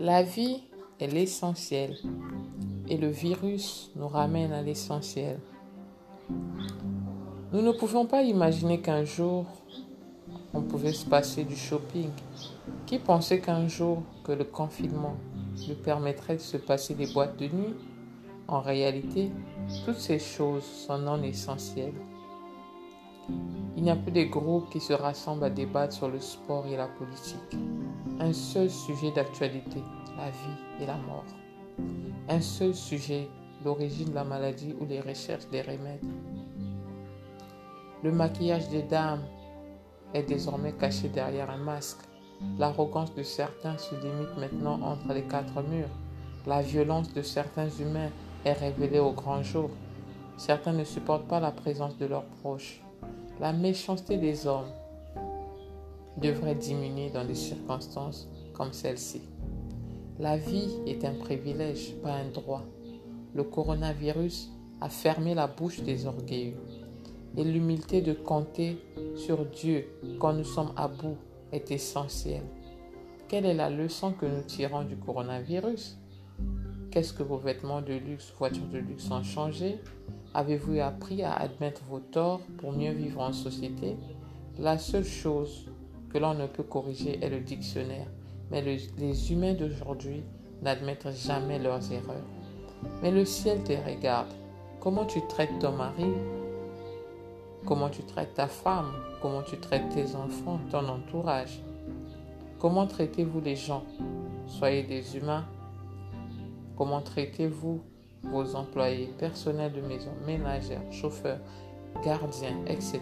[0.00, 0.62] La vie
[1.00, 1.96] est l'essentiel
[2.88, 5.40] et le virus nous ramène à l'essentiel.
[7.52, 9.46] Nous ne pouvons pas imaginer qu'un jour
[10.54, 12.10] on pouvait se passer du shopping.
[12.86, 15.16] Qui pensait qu'un jour que le confinement
[15.66, 17.74] lui permettrait de se passer des boîtes de nuit?
[18.46, 19.32] En réalité,
[19.84, 21.92] toutes ces choses sont non essentielles.
[23.76, 26.76] Il n'y a plus de groupes qui se rassemblent à débattre sur le sport et
[26.76, 27.56] la politique.
[28.20, 29.82] Un seul sujet d'actualité,
[30.16, 31.24] la vie et la mort.
[32.28, 33.28] Un seul sujet,
[33.64, 36.04] l'origine de la maladie ou les recherches des remèdes.
[38.02, 39.24] Le maquillage des dames
[40.14, 42.00] est désormais caché derrière un masque.
[42.58, 45.88] L'arrogance de certains se limite maintenant entre les quatre murs.
[46.46, 48.10] La violence de certains humains
[48.44, 49.70] est révélée au grand jour.
[50.36, 52.80] Certains ne supportent pas la présence de leurs proches.
[53.40, 54.70] La méchanceté des hommes
[56.16, 59.22] devrait diminuer dans des circonstances comme celle-ci.
[60.18, 62.64] La vie est un privilège, pas un droit.
[63.34, 66.60] Le coronavirus a fermé la bouche des orgueilleux.
[67.36, 68.78] Et l'humilité de compter
[69.14, 69.86] sur Dieu
[70.18, 71.16] quand nous sommes à bout
[71.52, 72.42] est essentielle.
[73.28, 75.96] Quelle est la leçon que nous tirons du coronavirus?
[76.90, 79.78] Qu'est-ce que vos vêtements de luxe, voitures de luxe ont changé?
[80.32, 83.96] Avez-vous appris à admettre vos torts pour mieux vivre en société?
[84.58, 85.66] La seule chose
[86.10, 88.06] que l'on ne peut corriger est le dictionnaire.
[88.50, 90.22] Mais les humains d'aujourd'hui
[90.62, 92.24] n'admettent jamais leurs erreurs.
[93.02, 94.32] Mais le ciel te regarde.
[94.80, 96.06] Comment tu traites ton mari?
[97.66, 98.92] Comment tu traites ta femme?
[99.20, 101.60] Comment tu traites tes enfants, ton entourage?
[102.58, 103.84] Comment traitez-vous les gens?
[104.46, 105.44] Soyez des humains.
[106.78, 107.80] Comment traitez-vous
[108.22, 111.40] vos employés, personnels de maison, ménagères, chauffeurs,
[112.04, 113.00] gardiens, etc.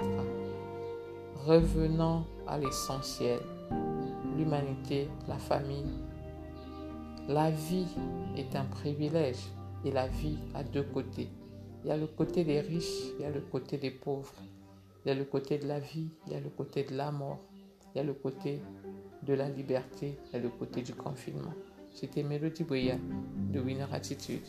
[1.44, 3.38] Revenons à l'essentiel,
[4.34, 5.92] l'humanité, la famille.
[7.28, 7.86] La vie
[8.34, 9.44] est un privilège
[9.84, 11.28] et la vie a deux côtés.
[11.84, 14.32] Il y a le côté des riches, il y a le côté des pauvres.
[15.04, 17.12] Il y a le côté de la vie, il y a le côté de la
[17.12, 17.40] mort,
[17.94, 18.58] il y a le côté
[19.22, 21.52] de la liberté, il y a le côté du confinement.
[21.98, 22.96] C'était Mélodie Boya
[23.54, 24.42] de Winner Attitude.